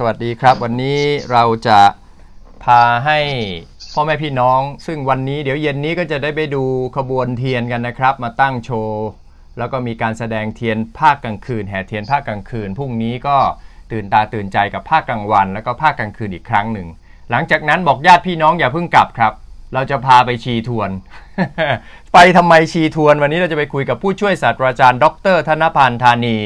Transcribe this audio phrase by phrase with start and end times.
[0.00, 1.00] สวัสดีครับ วันนี้
[1.32, 1.80] เราจะ
[2.64, 3.18] พาให้
[3.94, 6.64] พ่อแม่พี่น้อง ซึ่งวันนี้เดี๋ยวเย็นนี้ก็จะได้ไปดู
[6.96, 9.04] ขบวนเทียนกันนะครับ มาตั้งโชว์
[9.58, 13.36] แล้วก็มีการแสดงเทียนภาคกลางคืน แห่เทียนภาคกลางคืนพรุ่งนี้ก็
[13.92, 16.88] ตื่นตาตื่นใจกับภาคกลางวัน แล้วก็ภาคกลางคืนอีกครั้งหนึ่ง
[17.30, 19.32] หลังจากนั้นบอกญาติพี่น้องอย่าเพิ่งกลับครับ
[19.74, 20.90] เราจะพาไปชีทวน
[22.12, 26.36] ไปทำไมชีทวน วันนี้เราจะไปคุยกับผู้ช่วยศาสตราจารย์ ดร ธนพันธ์ธานี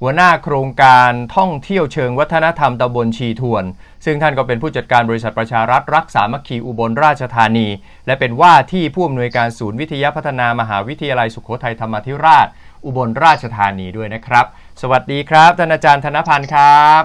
[0.00, 3.64] หัวหน้าโครงการท่องเที่ยวเชิงวัฒนธรรมตำบลชีทวน
[4.04, 7.68] ซึ่งท่านก็เป็นผู้จัดการบริษัทประชารัฐรักสามัคคีอุบลราชธานี
[8.06, 12.46] และเป็นว่าที่ผู้อำนวยการศูนย์วิทยาพัฒนามหาวิทยาลัยสุโขทัยธรรมาธิราช
[12.84, 14.46] อุบลราชธานีด้วยนะครับ
[14.82, 17.02] สวัสดีครับท่านอาจารย์ธนพันธ์ครับ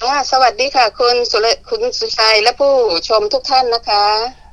[0.00, 2.74] ค่ะสวัสดีค่ะ คุณสุรคุณสุชัยและผู้
[3.08, 4.06] ชมทุกท่านนะคะ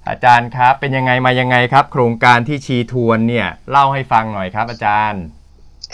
[0.10, 5.24] อาจารย์ครับเป็นยังไงมายังไงครับ โครงการที่ชีทวนเนี่ยเล่าให้ฟังหน่อยครับอาจารย์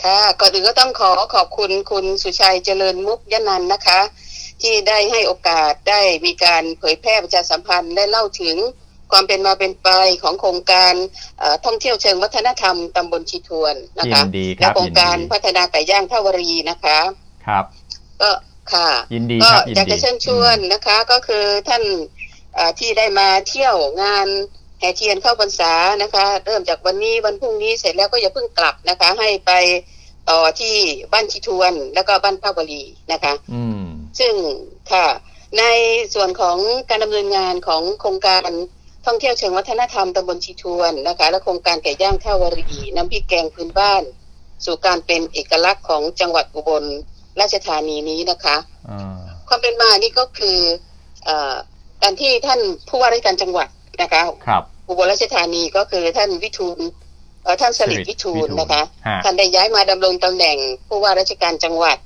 [0.03, 3.99] ค่ะก่อนอื่นก็ต้องขอขอบคุณคุณสุชัยเจริญมุกยนันท์นะคะ
[4.61, 8.55] ที่ได้ให้โอกาสได้มีการเผยแพร่ประชาสัมพันธ์ได้เล่าถึง
[9.11, 9.89] ความเป็นมาเป็นไป
[10.23, 10.93] ของโครงการ
[11.39, 16.99] เอ่อท่องเที่ยวเชิงวัฒนธรรมตำบลชีทวนนะคะยินดีครับและโครงการยินดีพัฒนาไก่ย่างท่าวรีนะคะ
[17.47, 17.65] ครับ
[18.21, 18.31] ก็
[18.73, 21.83] ค่ะยินดีก็ครับยินอยากดีจะเชิญชวนนะคะ ก็คือท่าน
[22.55, 24.27] เอ่อที่ได้มาเที่ยวงาน
[24.79, 29.51] แห่เทียนเข้าพรรษานะคะ เริ่มจากวันนี้วันพรุ่งนี้เสร็จแล้วก็อย่าเพิ่งกลับนะคะ ให้ไป
[30.29, 30.75] ต่อที่
[31.13, 33.83] บ้านชิทวนแล้วก็บ้านพระบรีนะคะอืม
[34.19, 34.33] ซึ่ง
[34.91, 35.07] ค่ะ
[35.59, 35.63] ใน
[36.13, 36.57] ส่วนของ
[36.89, 38.49] การดำเนินงานของโครงการ
[39.05, 44.03] ท่องเที่ยวเชิงวัฒนธรรมตำบลชีทวนนะคะ และโครงการไก่ย่างท่าวรีน้ำพริกแกงพื้นบ้าน
[44.65, 46.83] สู่การเป็นเอกลักษณ์ของจังหวัดอุบล
[47.41, 48.57] ราชธานีนี้นะคะ
[48.89, 50.57] อ่าความเป็นมานี่ก็คือ
[51.25, 51.55] เอ่อ
[52.03, 53.67] การที่ท่านผู้ว่าราชการจังหวัด
[54.01, 57.02] นะคะครับอุบลราชธานีก็คือท่านวิทูลเอ่อ
[57.61, 61.97] ท่านสลิดวิทูลนะคะฮะท่านได้ย้ายมาดำรงตำแหน่งผู้ว่าราชการจังหวัด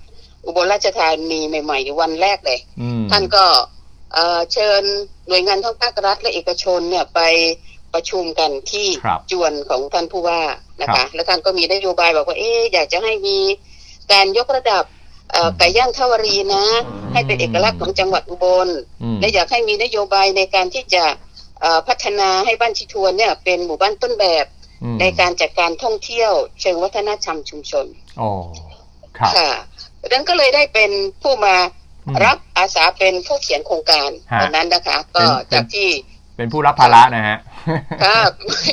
[0.45, 3.45] อุบลราชธานีใหม่ๆวันแรกเลยอืมท่านก็
[4.13, 4.83] เอ่อเชิญ
[5.27, 7.19] หน่วยงานทั้งภาครัฐและเอกชนเนี่ยไป
[7.93, 10.41] ประชุมกันที่ครับจวนของท่านผู้ว่า
[10.81, 13.37] นะครัคะบแล้วท่านก็มีนโยบายบอกว่าเอ๊ะอยากจะให้มี
[14.11, 14.83] การยกระดับ
[15.31, 16.65] เอ่อไก่ย่างท่าวรีนะ
[17.13, 18.69] ให้เป็นเอกลักษณ์ของจังหวัดอุบล
[19.03, 21.03] อืมและอยากให้มีนโยบายในการที่จะ
[21.61, 24.56] เอ่อพัฒนาให้บ้านชิทวนเนี่ยเป็นหมู่บ้านต้นแบบอืม
[24.99, 27.85] ในการจัดการท่องเที่ยว เชิงวัฒนธรรมชุมชน
[28.17, 28.29] โอ้
[29.17, 29.51] ครับค่ะ
[30.01, 30.91] ดังนั้นก็เลยได้เป็น
[31.23, 31.55] ผู้มา
[32.07, 35.89] อืมรับอาสาเป็นผู้เขียนโครงการฮะตอนนั้นนะคะเป็ก็นจากที่
[36.37, 37.37] เป็นผู้รับภาระนะฮะ
[38.03, 38.19] ค่ะ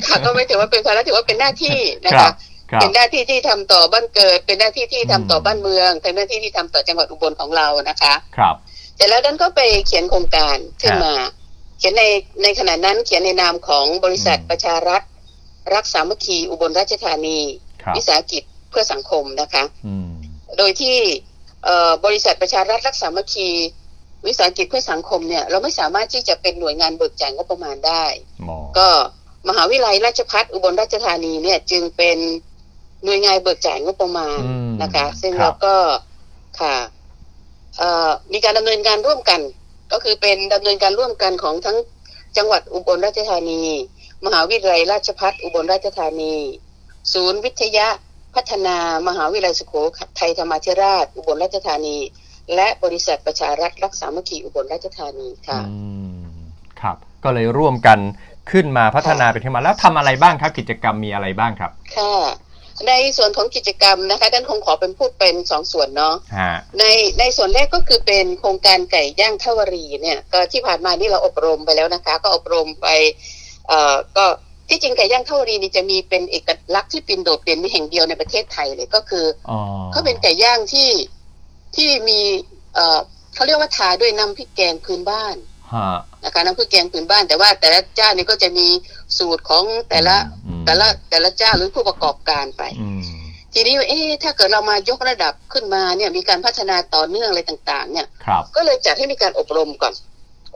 [0.07, 2.33] ค่ะก็ไม่ถือว่าเป็นภาระถือว่าเป็นหน้าที่นะครัคะบ
[2.71, 8.55] ครับเป็นหน้าที่ที่ทำต่อบ้านเกิด เป็นหน้าที่ที่ทำต่ออมบ้านเมือง เป็นหน้าที่ที่ทำต่อจังหวัดอุบลของเรานะคะ ครับ
[8.97, 11.15] แต่แล้วดันก็ไปเขียนโครงการขึ้นมา
[11.79, 12.05] เขียนใน
[12.43, 15.03] ในขณะนั้นเขียนในนามของบริษัทอืมประชารัฐ
[15.75, 17.39] รักสามัคคีอุบลราชธานี
[17.83, 20.11] ครับวิสาหกิจเพื่อสังคมนะคะอืม
[20.59, 20.97] โดยที่
[21.65, 23.49] เอ่อบริษัทประชารัฐรักสามัคคี
[24.27, 28.05] วิสาหกิจเพื่อสังคมเนี่ยเราไม่สามารถที่จะเป็นหน่วยงานเบิกจ่ายงบประมาณได้
[28.47, 28.89] หมอก็
[29.49, 32.19] มหาวิทยาลัยราชภัฏอุบลราชธานีเนี่ยจึงเป็น
[33.05, 35.75] หน่วยงานเบิกจ่ายงบประมาณอืมนะคะ ซึ่งครัเราบก็
[36.61, 36.77] ค่ะ
[37.79, 39.41] เอ่อมีการดำเนินการร่วมกัน
[39.93, 41.77] ก็คือเป็นดำเนินการร่วมกันของทั้ง
[42.37, 43.63] จังหวัดอุบลราชธานี
[44.25, 46.35] มหาวิทยาลัยราชภัฏอุบลราชธานี
[47.13, 47.89] ศูนย์วิทยา
[48.35, 48.77] พัฒนา
[49.09, 49.75] มหาวิทยาลัยสุโข
[50.21, 51.97] ทัยธรรมาธิราช อุบลราชธานี
[52.55, 55.77] และบริษัทประชารัฐรักษามัคคีอุบลราชธานีค่ะอื
[56.17, 56.25] ม
[56.81, 57.99] ครับ ก็เลยร่วมกัน
[58.51, 62.17] ขึ้นมาพัฒนาเป็นขึ้นมาแล้วทำอะไรบ้างครับ กิจกรรมมีอะไรบ้างครับค่ะ
[62.89, 66.85] ในส่วนของกิจกรรมนะคะท่านคงขอเป็นพูดเป็นสองส่วนเนาะฮะใน
[67.19, 72.89] ในส่วนแรกก็คือเป็นโครงการไก่ย่างท่าวารีเนี่ยก็ที่ผ่านมานี่เราอบรมไปแล้วนะคะ ก็อบรมไป
[73.69, 74.27] เอ่อก็
[74.69, 79.59] ที่จริงไก่ย่างท่าวารีนี่จะมีเป็นเอกลักษณ์ที่เป็นโดดเด่นในแห่งเดียวในประเทศไทยเลยก็คืออ๋อ
[79.93, 80.91] เขาเป็นไก่ย่างที่
[81.77, 82.21] ที่มี
[82.75, 82.99] เอ่อ
[83.35, 85.37] เขาเรียกว่าทาด้วยน้ำพริกแกงพื้นบ้าน
[85.75, 85.89] ฮะ
[86.25, 88.67] นะคะน้ำพริกแกงพื้นบ้านแต่ว่าแต่ละเจ้านี่ก็จะมี
[89.19, 93.03] สูตรของแต่ละอืมแต่ละแต่ละเจ้าหรือผู้ประกอบการไปอืม
[93.53, 99.93] ทีนี้เอ๊ะถ้าเกิดเรามายกระดับขึ้นมาเนี่ยมีการพัฒนาต่อเนื่องอะไรต่าง ๆ เนี่ยครับก็เลยจัดให้มีการอบรมก่อน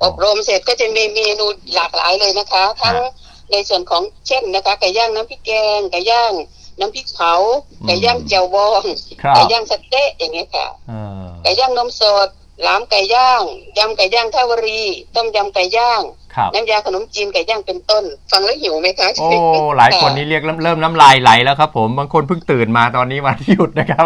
[0.00, 3.10] อ๋ออบรมเสร็จก็จะมีเมนูหลากหลายเลยนะคะ ทั้งฮะ
[3.52, 6.32] ในส่วนของเช่นนะคะไก่ย่างน้ำพริกแกงไก่ย่าง
[6.78, 7.32] น้ำพริกเผา
[7.80, 8.82] อืมไก่ย่างเจียวบอง
[9.22, 10.92] ครับไก่ย่างสะเต๊ะอย่างเงี้ยค่ะเอ
[11.22, 12.28] อไก่ย่างนมสด
[12.62, 13.42] หลามไก่ย่าง
[13.78, 14.80] ยำไก่ย่างท่าวรี
[15.16, 16.02] ต้มยำไก่ย่าง
[16.34, 19.28] ครับน้ำยาขนมจีนไก่ย่างเป็นต้น ฟังแล้วหิวไหมคะโอ้
[19.76, 24.04] หลายคนนี่เรียกเริ่มเริ่มน้ำลายไหลแล้วครับ ผมบางคนเพิ่งตื่นมาตอนนี้วันหยุดนะครับ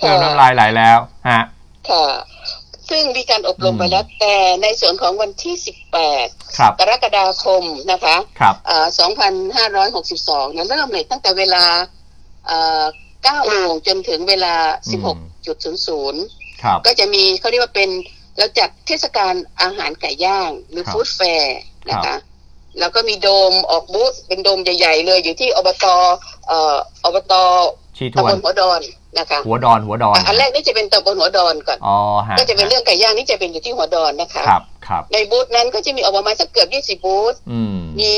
[0.00, 0.98] เริ่มน้ำลายไหลแล้ว
[1.28, 1.40] ฮะ
[1.90, 2.04] ค่ะ
[2.90, 5.54] ซึ่งมีการอบรมอืมไปแล้วแต่ในส่วนของวันที่
[6.06, 8.86] 18ครับกรกฎาคมนะคะครับเอ่อ
[9.48, 11.64] 2562เนี่ยเริ่มเลยตั้งแต่เวลา
[12.46, 12.84] เอ่อ
[13.42, 14.54] 9โมงจนถึงเวลา
[14.86, 17.90] อืม16.00ครับก็จะมีเขาเรียกว่าเป็น
[18.38, 21.58] เราจัดเทศกาลอาหารไก่ย่าง หรือครับฟู้ดแฟร์
[21.88, 22.18] นะครัคะบ
[22.78, 25.84] แล้วก็มีโดมออกบูธเป็นโดมใหญ่ ๆ เลยอยู่ที่อบต
[26.46, 27.32] เอ่ออบต
[27.96, 28.80] ชีทตำวบนลหัวดอน
[29.18, 31.96] นะคะหัวดอนหัวดอนอะอันแรกนี่จะเป็นตำบลหัวดอนก่อนอ๋อ
[32.28, 38.12] ฮะก็จะเป็นเรื่องไก่ย่างนี่จะเป็นอยู่ที่หัวดอนนะคะครับครับในบูธนั้นก็จะมีออกประมาณสักเกือบยี่สิบ20บูธอืมมี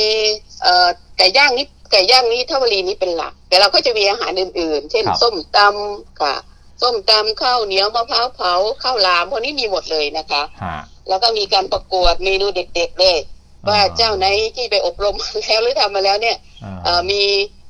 [0.62, 0.88] เอ่อ
[1.18, 6.34] ไก่ย่างนี่ไก่ย่างนี้ทวารีนี้เป็นหลัก แต่เราก็จะมีอาหารอื่นๆ เช่นครับส้มตำค่ะ
[6.82, 10.78] ส้มตำข้าวเหนียวมะพร้าวเผาข้าวหลามพวกนี้มีหมดเลยนะคะฮะ
[11.08, 13.18] แล้วก็มีการประกวดเมนูเด็ดๆเลย
[13.66, 14.26] อ่าว่าเจ้าไหน
[14.56, 17.61] ที่ไปอบรมมาแล้วหรือทำมาแล้วเนี่ยอ่าเอ่อมีเอ่อ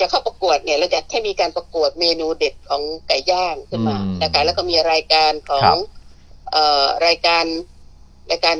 [0.00, 5.74] จะเข้าประกวดเนี่ยเราจะให้มีการประกวดเมนูเด็ดของไก่ย่างขึ้นมานะคะแล้วก็มีรายการของ
[6.52, 7.44] เอ่อรายการ
[8.30, 8.56] รายการ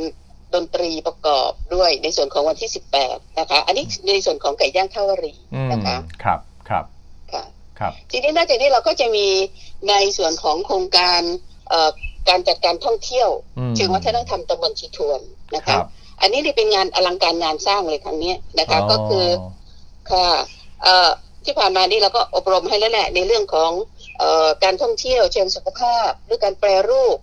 [0.55, 2.71] ดนตรีประกอบด้วยในส่วนของวันที่
[3.03, 6.85] 18นะคะ อันนี้ในส่วนของไก่ย่างท่าวารีอืมนะคะครับครับ
[7.33, 7.45] ค่ะ
[7.79, 9.27] ครับทีนี้นอกจากนี้เราก็จะมี
[9.89, 11.21] ในส่วนของโครงการ
[11.69, 11.91] เอ่อ
[12.29, 13.29] การจัดการท่องเที่ยว
[13.59, 15.21] อืมเชิงวัฒนธรรมตำบลชีทวน
[15.55, 15.87] นะครัคะบ
[16.21, 19.27] อันนี้นี่เป็นงานอลังการงานสร้างเลยครั้งเนี้ยนะคะ ก็คือ
[20.11, 20.39] ค่ะเอ่อ
[21.45, 23.71] ที่ผ่านมานี่เราก็อบรมให้แล้วแหละในเรื่องของ
[24.19, 27.19] เอ่อการท่องเที่ยวเชิงสุขภาพ หรือการแปรรูป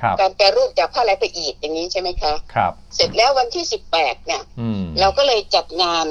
[0.00, 3.64] ครับการแปรรูปจากผ้าลายไปอีดอย่างนี้ใช่ไหมคะครับ เสร็จแล้ววันที่
[3.96, 6.06] 18เนี่ยอืมเราก็เลยจัดงาน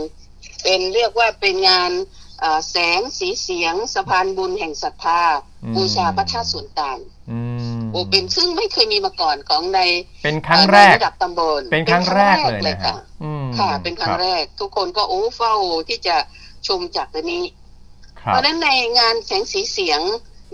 [0.63, 1.91] เป็นเรียกว่าเป็นงาน
[2.39, 5.21] เอ่อแสงสีเสียงสะพานบุญแห่งศรัทธา
[5.75, 6.99] บูชาพระธาตุสวนตาล
[7.31, 7.39] อื
[7.79, 9.79] มโอ้เป็นซึ่งไม่เคยมีมาก่อนของใน
[10.23, 15.55] เป็นครั้งแรกในระดับตำบลเป็นครั้งแรกเลยนะค่ะฮะอืมค่ะ เป็นครั้งแรก ทุกคนก็โอ้เฝ้า
[15.89, 16.15] ที่จะ
[16.67, 17.43] ชมจากตัวนี้
[18.21, 18.69] ครัเพบราะฉะนั้นใน
[18.99, 20.01] งานแสงสีเสียง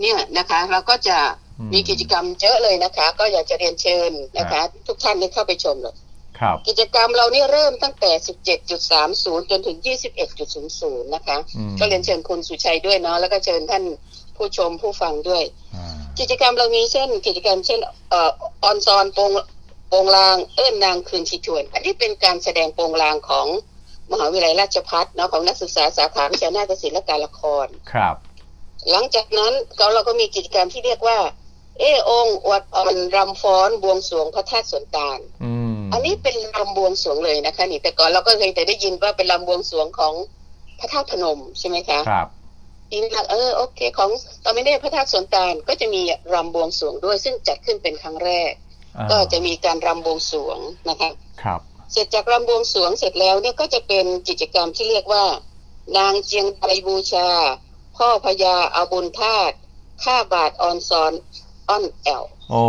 [0.00, 1.18] เนี่ยนะคะ เราก็จะ
[1.58, 5.96] อืมมีกิจกรรมเยอะเลยนะคะ ก็อยากจะเรียนเชิญนะคะ ทุกท่านได้เข้าไปชมเลย
[6.38, 8.10] ครับกิจกรรมเรานี่เริ่มตั้งแต่
[8.80, 9.78] 17.30 จนถึง
[10.46, 13.84] 21.00 นะคะอืมก็เรียนเชิญคุณสุชัยด้วยเนาะ แล้วก็เชิญท่าน
[14.36, 15.44] ผู้ชมผู้ฟังด้วย
[15.74, 17.80] อ่ากิจกรรมเรามีเช่น กิจกรรมเช่น
[18.10, 18.30] เอ่อ
[18.64, 19.30] ออนซอนโปง
[19.88, 23.46] โปงลางเอิ้นนางคืนชิทวน อันนี้เป็นการแสดงโปงลางของ
[24.12, 28.14] มหาวิทยาลัยราชภัฏเนาะของนักศึกษาสาขาวิชานาฏศิลป์และการละครครับ
[28.90, 31.18] หลังจากนั้นเราเราก็มีกิจกรรมที่เรียกว่า
[31.78, 40.14] เออองค์อวดอ่อนรำฟ้อนบวงสรวงพระธาตุสวนตาลอืมอันนี้เป็นลำบวงสรวงเลยนะคะนี่แต่ก่อนเราก็เคยแต่ได้ยินว่าเป็นลำบวงสรวงของ
[40.78, 42.28] พระธาตุพนมใช่ไหมคะครับ
[42.90, 44.10] ทีนี้เออโอเค ของ
[44.44, 46.00] ตอนนี้พระธาตุสวนตาลก็จะมี
[46.34, 48.52] รำบวงสรวงด้วย ซึ่งจัดขึ้นเป็นครั้งแรก
[48.98, 51.10] อ่าก็จะมีการรำบวงสรวงนะคะ
[51.42, 51.60] ครับ
[51.92, 55.24] เสร็จจากรำบวงสรวงเสร็จแล้วเนี่ยก็จะเป็นกิจกรรมที่เรียกว่า
[55.96, 57.28] นางเจียงไทยบูชา
[57.96, 59.54] พ่อพญาอาบุญธาตุ
[60.04, 61.12] ข้าบาทออนซอน
[61.68, 62.62] อ้อนแอลโอ้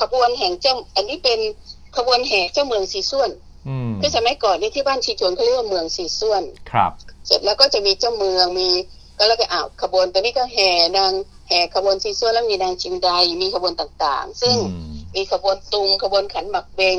[0.00, 1.40] ขบวนแห่งเจ้าอันนี้เป็น
[1.96, 3.30] ขบวนแห่เจ้าเมืองสีส่วน
[3.68, 6.92] อืมคือสมัยก่อนนี่ที่บ้านชีชวนเขาเรียกว่าเมืองสีส่วนครับ
[7.26, 8.70] เสร็จแล้วก็จะมีเจ้าเมืองมี
[9.18, 11.12] ก็แล้วก็อ้าวขบวนตัวนี้ก็แห่นาง
[11.48, 13.10] แห่ขบวนสีส่วนแล้วมีนางจิงได
[13.42, 16.98] มีขบวนต่างๆ ซึ่งอืมมีขบวนตุงขบวนขันหมักเบง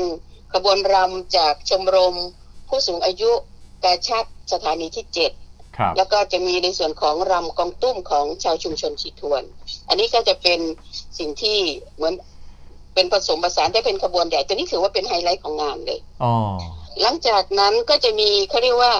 [0.54, 2.16] ขบวนรำจากชมรม
[2.68, 3.30] ผู้สูงอายุ
[3.84, 5.30] กาชาติสถานีที่เจ็ด
[5.76, 9.42] ครับแล้วก็จะมีในส่วนของรำกองตุ้มของชาวชุมชนชีทวน
[9.88, 10.60] อันนี้ก็จะเป็น
[11.18, 11.58] สิ่งที่
[11.96, 12.14] เหมือน
[12.94, 16.34] เป็นผสมผสานได้เป็นขบวนใหญ่ตัวนี้ถือว่าเป็นไฮไลท์ของงานเลยอ๋อ
[17.02, 18.92] หลังจากนั้นก็จะมีเขาเรียกว่า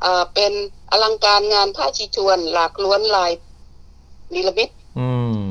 [0.00, 0.52] เอ่อเป็น
[0.90, 4.68] อลังการงานผ้าชีทวน หลากล้วนลายเนรมิต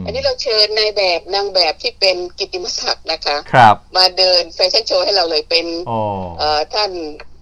[0.09, 5.97] อืมอันนี้เราเชิญนายแบบนางแบบที่เป็นกิตติมศักดิ์นะคะครับมาเดินแฟชั่นโชว์ให้เราเลยเป็นโอ้
[6.39, 6.91] เอ่อท่าน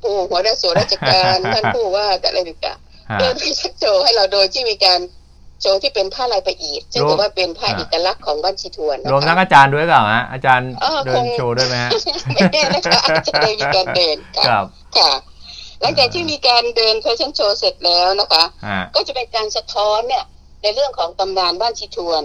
[0.01, 2.79] ผู้หัวหน้าส่วนราชการท่านผู้ว่าอะไรต่าง
[3.11, 4.99] ฮะๆเดินแฟชั่นโชว์ให้เราโดยที่มีการ
[5.61, 11.89] โชว์ที่เป็นผ้าลายประอีดซึ่งรวมถือว่าเป็นผ้าอ่าเอกลักษณ์ของบ้านชีทวนนะรวมทั้งคะอาจารย์ด้วยเปล่าฮะอาจารย์เออเดิคนงโชว์ด้วยไหมฮะ
[12.35, 14.65] ไม่แน่นะคะอาจจะเลยมีการเดินค่ะครับ
[14.97, 15.11] ค่ะ
[15.81, 20.23] หลังจากที่มีการเดินแฟชั่นโชว์เสร็จแล้วนะคะฮะก็จะเป็นการสะท้อนเนี่ย
[20.61, 22.23] ในเรื่องของตำนานบ้านชีทวน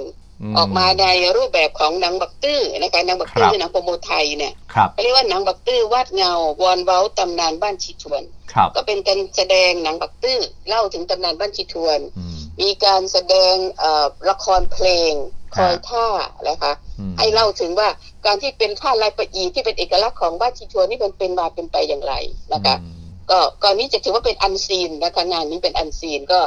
[0.58, 1.04] ออกมาใน
[1.36, 8.22] รูปแบบของหนังบักตื้อนะคะหนังบักตื้อครับคือหนังประโมทัยเนี่ยครับเขาเรียกว่าหนังบักตื้อวาดเงาวอนเว้าตำนานบ้านชีทวน
[8.52, 15.12] ครับก็เป็นการแสดงหนังบักตื้อเล่าถึงตำนานบ้านชีทวนอืมมีการแสดงเอ่อละครเพลง
[15.54, 16.06] คอยท่า
[16.48, 17.88] นะคะอืมให้เล่าถึงว่า
[18.26, 22.14] การที่เป็นผ้าลายประอีที่เป็นเอกลักษณ์ของบ้านชีทวนนี่มันเป็นมาเป็นไปอย่างไร
[22.52, 26.40] นะคะอืมก็ก่อนนี้จะถือว่าเป็นอันซีนนะคะงานนี้เป็นอันซีนก็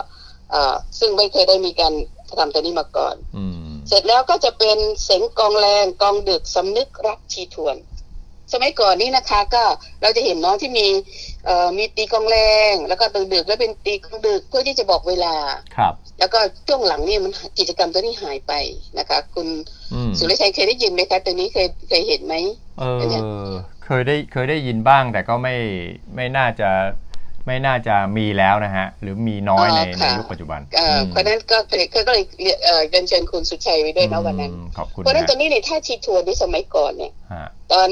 [0.51, 1.94] เอ่อซึ่งไม่เคยได้มีการ
[2.39, 7.77] ทำตัวนี้มาก่อนอืม เสร็จแล้วก็จะเป็นเสียงกองแรงกองดึกสำนึกรักชีทวน
[8.54, 9.63] สมัยก่อนนี้นะคะ ก็
[10.01, 10.88] เราจะเห็นน้องที่มี
[11.46, 12.38] เอ่อมีตีกองแร
[12.72, 15.36] ง แล้วก็ดึกๆแล้วเป็นตีกองดึกเพื่อที่จะบอกเวลา
[15.77, 18.54] ครับ แล้วก็ช่วงหลังนี่มันกิจกรรมตัวนี้หายไป
[19.00, 19.48] นะคะ คุณ
[19.94, 22.36] อืมสุรชัยเคยได้ยินไหมคะตัวนี้เคยเคยเห็นไหม
[22.80, 23.00] เออ
[23.86, 25.56] เคยได้เคยได้ยินบ้างแต่ก็ไม่
[26.15, 26.70] ไม่น่าจะ
[27.45, 32.21] ไม่น่าจะมีแล้วนะฮะ หรือมีน้อยในอ๋อในค่ะยุคปัจจุบันเอ่อเพราะฉะนั้นก็เลยก็เลย
[32.65, 37.89] เอ่อเรียนเชิญคุณสุชัยไว้ด้วยนะวันนั้นอืมขอบคุณเพราะฉะนั้นฮะตอนนี้ในท่าชีทัวร์ในสมัยก่อนเนี่ยฮะตอน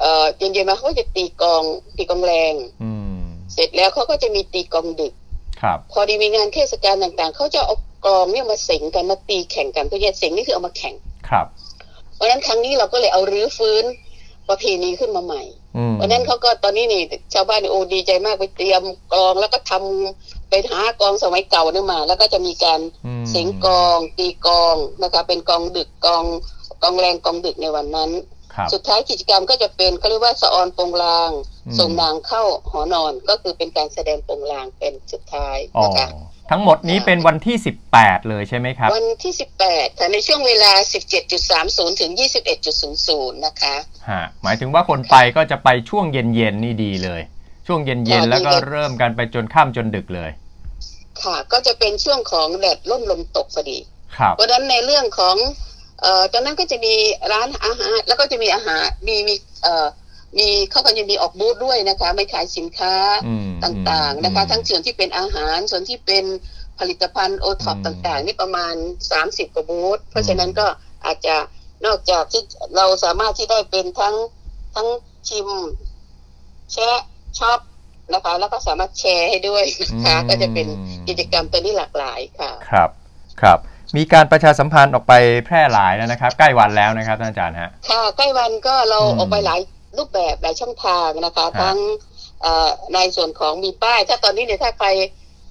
[0.00, 1.62] เอ่อเย็นๆมาเขาก็จะตีกลอง
[1.96, 5.14] ตีกลองแรงอืมเสร็จแล้วเขาก็จะมีตีกลองดึก
[5.62, 10.94] ครับ พอดีมีงานเทศกาลต่างๆเขาจะเอากลองเนี่ยมาเสงกันมาตีแข่งกันตัวเนี่ยเสงนี่คือเอามาแข่ง
[11.28, 11.46] ครับ
[12.14, 13.84] เพราะฉะนั้นครั้งนี้เราก็เลยเอารื้อฟื้น
[14.50, 15.42] ประเพณีขึ้นมาใหม่
[15.76, 17.02] อืมเพราะฉะนั้นเขาก็ตอนนี้นี่
[17.34, 26.24] ชาวบ้านนี่โอ้ดีใจมากไปเตรียมกลองแล้วก็ทำไปหากลองสมัยเก่าเนี่ยมา แล้วก็จะมีการอืมเสียงกลอง ตีกลองนะคะเป็นกลองดึกกลอง
[26.82, 28.10] กลองแรงกลองดึกในวันนั้น
[28.54, 31.30] ครับสุดท้ายกิจกรรมก็จะเป็นเขาเรียกว่าสะออนโปงลาง
[31.66, 36.08] อืมส่งนางเข้าหอนอนก็คือเป็นการแสดงโปงลางเป็นสุดท้ายอ๋อนะคะ
[36.50, 37.56] ทั้งหมดนี้เป็นวันที่
[37.92, 39.32] 18 เลยใช่ไหมครับ วันที่
[39.64, 40.72] 18ค่ะในช่วงเวลา
[41.36, 42.12] 17.30 ถึง
[42.78, 43.74] 21.00 นะคะ
[44.08, 47.20] ฮะหมายถึงว่าคนไปก็จะไปช่วงเย็นๆนี่ดีเลย
[47.66, 50.30] ช่วงเย็นค่ะๆแล้วก็ดีเลยเริ่มกันไปจนค่ำจนดึกเลย
[51.22, 53.78] ค่ะ ก็จะเป็นช่วงของแดดร่มลมตกพอดี
[54.16, 55.36] ครับเพราะฉะนั้นในเรื่องของ
[56.02, 56.94] เอ่อตอนนั้นก็จะมี
[57.32, 59.86] ร้านอาหาร แล้วก็จะมีอาหารมีมีเอ่อ
[60.38, 62.94] มีเขาก็จะมีออกบูธด้วยนะคะ ไม่ขายสินค้า
[63.26, 66.24] อืมต่างๆนะคะอืมทั้งส่วนที่เป็นอาหารส่วนที่เป็น
[66.78, 68.74] ผลิตภัณฑ์โอท็อปอืมต่างๆ นี่ประมาณ
[69.14, 70.66] 30 กว่าบูธเพราะฉะนั้นก็
[71.04, 71.36] อาจจะ
[71.86, 72.42] นอกจากที่
[72.76, 74.14] เราสามารถที่ได้เป็นทั้ง
[74.74, 74.88] ทั้ง
[75.28, 75.48] ชิม
[76.72, 77.00] แชะ
[77.38, 77.60] ช็อป
[78.14, 80.66] นะคะ แล้วก็สามารถแชร์ให้ด้วยนะคะก็จะเป็น
[81.08, 82.90] กิจกรรมตัวนี้หลากหลายค่ะ ครับ
[83.42, 83.58] ครับ
[83.96, 85.12] มีการประชาสัมพันธ์ออกไป
[85.46, 89.60] แพร่หลายแล้วนะครับ ใกล้วันแล้วนะครับท่านอาจารย์ฮะ ค่ะ ใกล้วันก็เราอืมออกไปหลาย
[89.98, 91.78] รูปแบบหลายช่องทางนะคะฮะทั้ง
[92.42, 94.88] เอ่อในส่วนของมีป้าย ถ้าตอนนี้เนี่ยถ้าใคร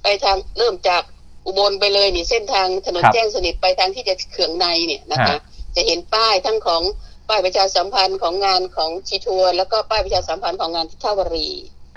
[0.04, 1.04] ไปทางเริ่มจาก
[1.46, 5.36] อุบลไปเลยนี่เส้นทางถนนแจ้งสนิทไปทางที่จะเขืองในเนี่ยนะคะ
[5.76, 6.82] จะเห็นป้ายทั้งของ
[7.30, 11.50] ป้ายประชาสัมพันธ์ของงานของชีทัวร์แล้วก็ป้ายประชาสัมพันธ์ของงานที่ท่าวรี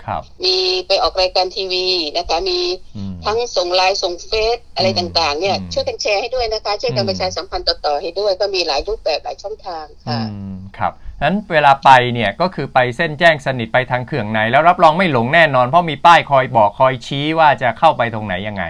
[0.05, 0.57] ครับมี
[0.87, 2.59] ไปออกรายการทีวีนะคะ มี
[2.97, 10.21] อืมทั้งส่งไลน์ส่งเฟซอะไรอืมต่างๆ เนี่ยอืมช่วยกันแชร์ให้ด้วยนะคะ ช่วยกันอืมประชาสัมพันธ์ต่อๆให้ด้วย ก็มีหลายรูปแบบหลายช่องทางอืค่ะ
[10.53, 10.93] มครับ
[11.23, 18.63] นั้นเวลาไปเนี่ยก็คือไปเส้นแจ้งสนิทไปทางเขื่องในแล้วรับรองไม่หลงแน่นอน เพราะมีป้ายคอยบอกคอยชี้ว่าจะเข้าไปตรงไหนยังไง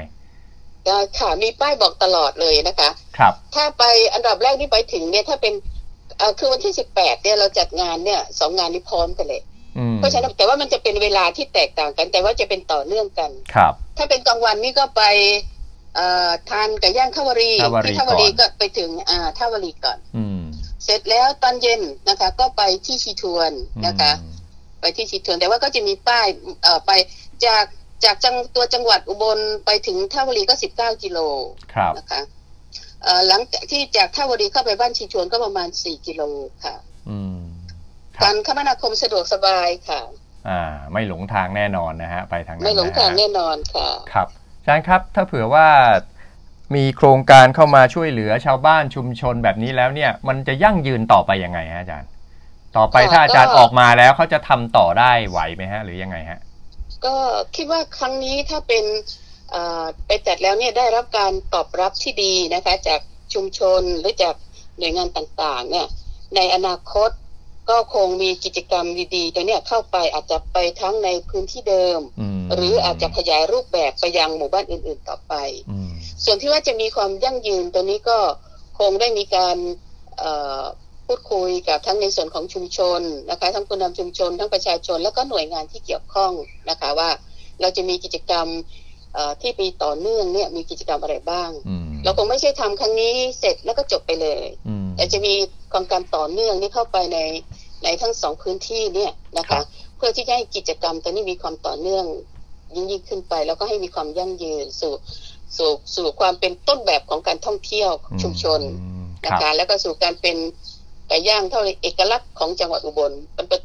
[0.88, 3.84] ก็ค่ะมีป้ายบอกตลอดเลยนะคะ ครับ ถ้าไป
[4.14, 5.54] อันดับแรกที่ไปถึงเนี่ยถ้าเป็น
[6.18, 9.42] เอ่อคือวันที่สิบแปดเนี่ยเราจัดงานเนี่ยสองงานนี้พร้อมกันเลย
[9.78, 15.04] อืมเพราะฉะนั้นแต่ว่ามันจะเป็นเวลาที่แตกต่างกัน แต่ว่าจะเป็นต่อเนื่องกันครับ ถ้าเป็นกลางวันนี่ก็ไป
[15.96, 20.43] เอ่อทานไก่ย่างท่าวรีท่าวรีที่ท่าวรีก่อนก็ไปถึงอ่าท่าวรีก่อน อืม
[20.84, 23.52] เสร็จแล้วตอนเย็นนะคะ ก็ไปที่ชีทวน
[23.86, 24.34] นะคะอืม
[24.82, 26.28] ไปที่ชีทวนแต่ว่าก็จะมีป้าย
[26.64, 26.92] เอ่อไป
[27.46, 27.66] จาก
[28.06, 31.20] จากจังตัวจังหวัดอุบลไปถึงท่าวรีก็สิบเก้ากิโล
[31.74, 32.22] ครับนะคะ
[33.04, 36.22] เอ่อหลังจากที่จากท่าวรีเข้าไปบ้านชีทวนก็ประมาณสี่กิโล
[36.64, 36.76] ค่ะ
[37.10, 37.40] อืม
[38.16, 40.02] ครับการคมนาคมสะดวกสบายค่ะ
[40.50, 40.62] อ่า
[40.94, 44.28] ไม่หลงทางแน่นอนนะฮะ ไปทางนั้นไม่หลงทางนะฮะแน่นอนค่ะ ครับ
[44.60, 45.68] อาจารย์ครับ ถ้าเผื่อว่า
[46.76, 52.10] มีโครงการเข้ามาช่วยเหลือชาวบ้านชุมชนแบบนี้แล้วเนี่ย มันจะยั่งยืนต่อไปยังไงฮะอาจารย์
[52.78, 56.40] ต่อไปค่ะถ้าอาจารย์ก็ออกมาแล้วเขาจะทำต่อได้ไหวไหมฮะ หรือยังไงฮะ
[57.06, 57.16] ก็
[57.56, 58.86] คิดว่าครั้งนี้ถ้าเป็น
[59.52, 63.00] เอ่อไปจัดแล้วเนี่ยได้รับการตอบรับที่ดีนะคะ จาก
[63.34, 64.36] ชุมชนหรือจาก
[64.78, 65.88] หน่วยงานต่างๆ เนี่ย
[66.36, 67.10] ในอนาคต
[67.70, 75.34] ก็คงมีกิจกรรมดีๆตัวเนี้ยเข้าไปอาจจะไปทั้งในพื้นที่เดิมอืมหรืออาจจะขยายรูปแบบไปยังหมู่บ้านอื่นๆต่อไป
[75.70, 75.83] อืม
[76.26, 78.18] ส่วนที่ว่าจะมีความยั่งยืนตัวนี้ก็
[78.80, 79.58] คงได้มีการ
[80.18, 80.64] เอ่อ
[81.08, 86.32] พูดคุยกับทั้งในส่วนของชุมชนนะคะทั้งผู้นำชุมชน ทั้งประชาชน แล้วก็หน่วยงานที่เกี่ยวข้อง
[86.70, 87.10] นะคะว่า
[87.62, 88.48] เราจะมีกิจกรรม
[89.14, 95.34] เอ่อที่มีต่อเนื่องเนี่ยมีกิจกรรมอะไรบ้างอืมเราคงไม่ใช่ทำครั้งนี้เสร็จแล้วก็จบไปเลยอืมแต่จะมี
[95.74, 97.20] กองการต่อเนื่องนี่เข้าไปใน
[97.84, 99.64] ในทั้งสองพื้นที่เนี่ยนะครัคะบ
[99.98, 102.06] เพื่อที่จะให้กิจกรรมตัวนี้มีความต่อเนื่อง
[102.76, 104.94] ยิ่งยิ่งขึ้นไป แล้วก็ให้มีความยั่งยืนสู่
[105.58, 107.92] สู่สู่ความเป็นต้นแบบของการท่องเที่ยว
[108.22, 110.38] ชุมชนอืมคนะรับคะแล้วก็สู่การเป็น
[111.08, 113.60] ไก่ย่างเท่าเอกลักษณ์ของจังหวัดอุบลมันเป็น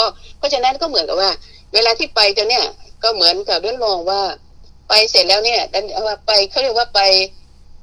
[0.00, 0.06] ก็
[0.38, 1.30] เพราะฉะนั้นก็เหมือนกับว่า
[1.74, 2.64] เวลาที่ไปตัวเนี่ย
[3.02, 4.20] ก็เหมือนกับเรื่องมองว่า
[4.88, 7.00] ไปเสร็จแล้วเนี่ยดันว่าไปเขาเรียกว่าไป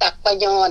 [0.02, 0.70] ตักปะยอน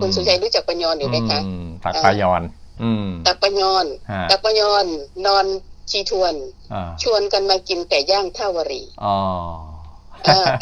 [0.00, 2.42] คุณอืมสุชัยรู้จักปะยอนอยู่ไหมคะอืมตักปลายอน
[2.82, 4.86] อืมตักปะยอนฮะตักปะยอน
[5.26, 5.46] นอน
[5.90, 6.34] ชีทวน
[6.72, 9.16] อ่าชวนกันมากินไก่ย่างท่าวรีอ๋อเอ
[9.66, 9.69] อ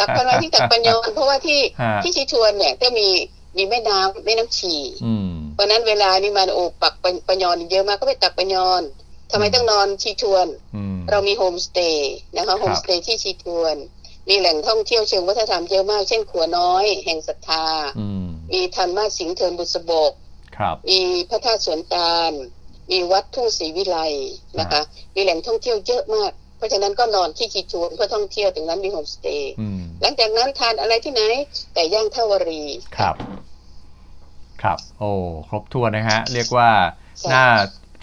[0.00, 3.08] ตักกันมาที่ตักปะยอนเพราะว่าที่ฮะที่ชีทวนเนี่ยก็มี
[3.56, 4.74] มีแม่น้ำแม่น้ำชี
[5.04, 8.82] อืมเพราะฉะนั้นเวลานี่มันโอ้ปักปะปะยอนเยอะมากก็ไปตักปะยอน
[9.30, 10.46] ทำไมอืมต้องนอนชีทวน
[10.76, 13.76] อืมเรามีโฮมสเตย์นะคะโฮมสเตย์ที่ชีทวน
[14.28, 17.66] มีแหล่งท่องเที่ยวเชิงวัฒนธรรมเยอะมาก เช่นขัวน้อย แห่งศรัทธา
[17.98, 20.12] อืมมีธรรมาสน์สิงห์เทินบุษบก
[20.56, 21.00] ครับมี
[21.30, 22.32] พระธาตุสวนตาล
[22.90, 23.98] มีวัดทุ่งศรีวิไล
[24.60, 24.80] นะคะ
[25.14, 31.22] มีแหล่งท่องเที่ยวเยอะมาก เพราะฉะนั้นก็นอนที่ชีทวนเพื่อท่องเที่ยวถึงนั้นมีโฮมสเตย์อืมหลังจากนั้นทานอะไรที่ไหน
[31.74, 32.62] ไก่ย่างท่าวารี
[32.96, 33.14] ครับ
[34.62, 35.10] ครับ โอ้
[35.48, 36.70] ครบถ้วนนะฮะ เรียกว่า
[37.20, 37.44] ใช่น่า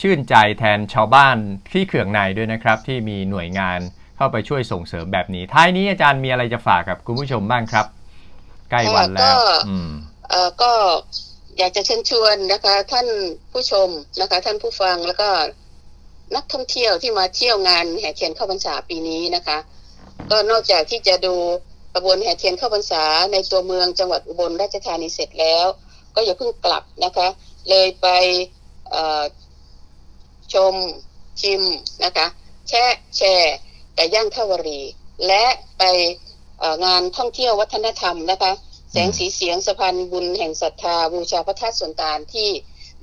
[0.02, 1.38] ชื่นใจแทนชาวบ้าน
[1.74, 3.80] ที่เขื่องในด้วยนะครับ ที่มีหน่วยงาน
[4.18, 7.86] เข้าไปช่วยส่งเสริมแบบนี้ ท้ายนี้อาจารย์มีอะไรจะฝากกับคุณผู้ชมบ้างครับ
[8.72, 9.90] ใกล้วันแล้วอืม
[10.30, 10.72] เอ่อก็
[11.58, 13.08] อยากจะเชิญชวนนะคะ ท่าน
[13.52, 13.90] ผู้ชม
[14.22, 15.30] นะคะ ท่านผู้ฟังแล้วก็
[16.36, 19.58] นักท่องเที่ยวที่มาเที่ยวงานแห่เทียนเข้าพรรษาปีนี้นะคะ
[20.30, 21.36] ก็นอกจากที่จะดู
[21.94, 25.66] กระบวนแห่เทียนเข้าพรรษาในตัวเมืองจังหวัดอุบลราชธานีเสร็จแล้ว
[26.16, 27.28] ก็อย่าเพิ่งกลับนะคะ
[27.70, 28.08] เลยไป
[30.54, 30.74] ชม
[31.42, 31.62] ชิม
[32.04, 32.28] นะคะ
[32.70, 32.84] แช่
[33.18, 33.56] แชร์
[33.96, 34.82] ไก่ย่างทวรี
[35.28, 35.46] และ
[35.78, 35.84] ไป
[36.86, 38.52] งานท่องเที่ยววัฒนธรรมนะคะ
[38.92, 42.50] แสงสีเสียงสะพานบุญแห่งศรัทธาบูชาพระธาตุส่วนตาลที่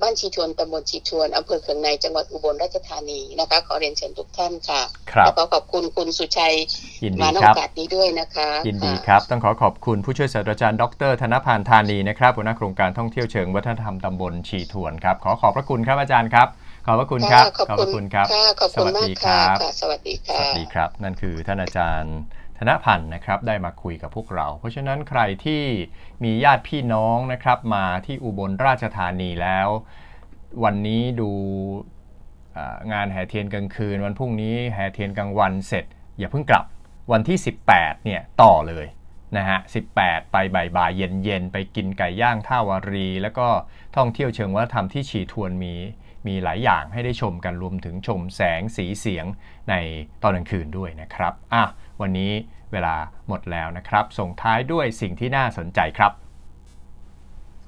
[0.03, 4.81] บ้านชีทวนตำบลชีทวนอำเภอเขืองในจังหวัดอุบลราชธานีนะคะ ขอเรียนเชิญทุกท่านค่ะ
[5.11, 6.55] ครับแล้วก็ขอบคุณคุณสุชัย
[7.03, 16.47] ยินดีมาในคโอรับกาสนี้ด้วยนะคะยินดีค่ะ ครับ ต้องขอขอบคุณผู้ช่วยศาสตราจารย์ดร ธนพานธานีนะครับหัวหน้าโครงการท่องเที่ยวเชิงวัฒนธรรมตำบลชีทวนครับ ขอขอบพระคุณครับอาจารย์ครับ
[16.85, 22.15] ขอบพระคุณครับขอบพคุระณคุณครับ ค่ะขอบคุณสวัสมากดีคค่ะรับ ค่ะ สวัสดีสค่ะ วัสดีครับ นั่นคือท่านอาจารย์
[22.57, 25.63] ธนพันธ์นะครับได้มาคุยกับพวกเรา เพราะฉะนั้นใครที่
[26.23, 29.67] มีญาติพี่น้องนะครับมาที่อุบลราชธานีแล้ว
[30.63, 31.31] วันนี้ดู
[32.93, 35.85] งานแห่เทียนกลางคืน วันพรุ่งนี้แห่เทียนกลางวันเสร็จ
[36.17, 36.65] อย่าเพิ่งกลับ
[37.11, 37.37] วันที่
[37.71, 38.85] 18เนี่ยต่อเลย
[39.37, 39.59] นะฮะ
[39.95, 43.47] 18 ไปบ่ายๆเย็นๆ ไปกินไก่ย่างท่าวารี แล้วก็
[43.95, 45.75] ท่องเที่ยวเชิงวัฒนธรรมที่ฉีทวนมี
[46.27, 49.25] มีหลายอย่างให้ได้ชมกันรวมถึงชมแสงสีเสียง
[49.69, 49.73] ใน
[50.21, 51.63] ตอนกลางคืนด้วยนะครับอะ
[52.03, 52.33] วันนี้
[52.71, 52.95] เวลา
[53.27, 56.11] หมดแล้วนะครับ ส่งท้ายด้วยสิ่งที่น่าสนใจครับ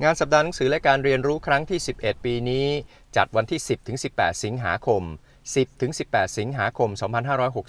[0.04, 2.68] งานสัปดาห์หนังสือและการเรียนรู้ครั้งที่ 11 ปีนี้
[3.15, 5.04] จัดวันที่ 10ถึง18 สิงหาคม
[5.44, 6.89] 10ถึง18 สิงหาคม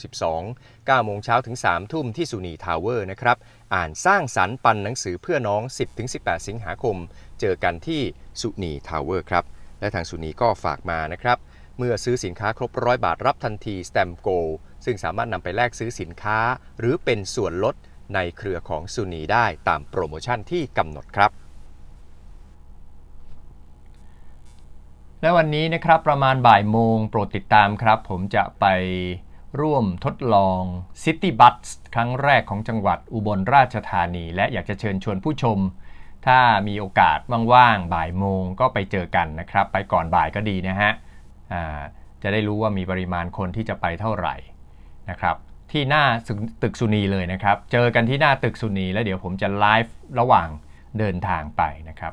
[0.04, 3.36] 2562 9โมงเช้าถึง 3 ทุ่มที่สุนีทาวเวอร์นะครับ
[3.74, 6.96] อ่านสร้างสรรค์ปันหนังสือเพื่อน้อง 10ถึง18 สิงหาคม
[7.40, 8.02] เจอกันที่
[8.40, 9.44] สุนีทาวเวอร์ครับ
[9.80, 11.38] และทางสุนีก็ฝากมานะครับ
[11.78, 14.48] เมื่อซื้อสินค้าครบร้อยบาทรับทันทีส t ตมโกล
[14.84, 16.38] ซึ่งสามารถนำไปแลกซื้อสินค้า
[16.78, 17.74] หรือเป็นส่วนลด
[18.14, 21.30] ในเครือของสุนีได้ตามโปรโมชั่นที่กำหนดครับ
[25.20, 28.66] และวันนี้นะครับประมาณบ่ายโมงโปรดติดตามครับ ผมจะไป
[29.60, 30.60] ร่วมทดลอง
[31.02, 31.56] City Bus
[31.94, 35.58] ครั้งแรกของจังหวัดอุบลราชธานี และอยากจะเชิญชวนผู้ชม
[36.26, 37.18] ถ้ามีโอกาส
[37.52, 40.92] ว่างๆบ่ายโมงก็ไปเจอกันนะครับ ไปก่อนบ่ายก็ดีนะฮะ
[42.22, 44.36] จะได้รู้ว่ามีปริมาณคนที่จะไปเท่าไหร่
[45.10, 45.36] นะครับ
[45.72, 46.04] ที่หน้า
[46.62, 50.48] ตึกสุนีเลยนะครับ เจอกันที่หน้าตึกสุนี แล้วเดี๋ยวผมจะไลฟ์ระหว่าง
[50.98, 52.12] เดินทางไปนะครับ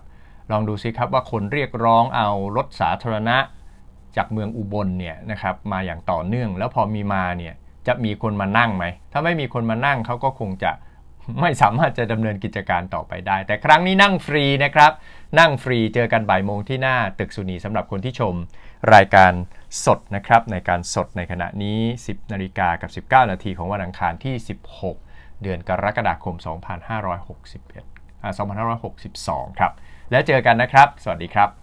[0.52, 3.38] ลองดูซิครับว่าคนเรียกร้องเอารถสาธารณะ
[4.18, 7.54] จากเมืองอุบลเนี่ยนะครับมาอย่างต่อเนื่อง แล้วพอมีมาเนี่ย
[7.88, 10.72] จะมีคนมานั่งไหม ถ้าไม่มีคนมานั่งเขาก็คงจะ
[11.42, 14.92] ไม่สามารถจะดำเนินกิจการต่อไปได้ แต่ครั้งนี้นั่งฟรีนะครับ
[15.40, 18.36] นั่งฟรีเจอกันบ่ายโมงที่หน้าตึกสุนีสำหรับคนที่ชม
[18.94, 19.32] รายการ
[19.86, 24.36] สดนะครับ ในการสดในขณะนี้ 10นาฬิกากับ 19 นาทีของวันอังคารที่
[24.90, 26.48] 16 เดือนกรกฎาคม 2561
[28.38, 29.72] 2562 ครับ
[30.12, 31.63] แล้วเจอกันนะครับ สวัสดีครับ